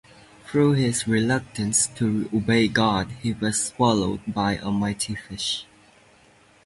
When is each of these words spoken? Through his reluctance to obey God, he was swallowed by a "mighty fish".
Through 0.45 0.71
his 0.73 1.07
reluctance 1.07 1.85
to 1.85 2.27
obey 2.33 2.67
God, 2.67 3.11
he 3.21 3.33
was 3.33 3.65
swallowed 3.67 4.21
by 4.25 4.53
a 4.55 4.71
"mighty 4.71 5.13
fish". 5.13 5.67